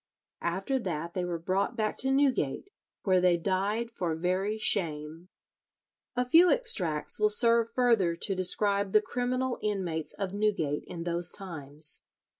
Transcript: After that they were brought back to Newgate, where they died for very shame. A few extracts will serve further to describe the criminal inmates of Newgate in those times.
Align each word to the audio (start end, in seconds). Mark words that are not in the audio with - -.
After 0.41 0.79
that 0.79 1.13
they 1.13 1.23
were 1.23 1.37
brought 1.37 1.75
back 1.75 1.95
to 1.97 2.09
Newgate, 2.09 2.71
where 3.03 3.21
they 3.21 3.37
died 3.37 3.91
for 3.91 4.15
very 4.15 4.57
shame. 4.57 5.29
A 6.15 6.25
few 6.27 6.49
extracts 6.49 7.19
will 7.19 7.29
serve 7.29 7.69
further 7.71 8.15
to 8.15 8.33
describe 8.33 8.93
the 8.93 9.01
criminal 9.03 9.59
inmates 9.61 10.13
of 10.15 10.33
Newgate 10.33 10.85
in 10.87 11.03
those 11.03 11.29
times. 11.29 12.01